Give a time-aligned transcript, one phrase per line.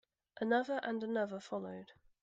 [0.39, 1.91] Another and another followed.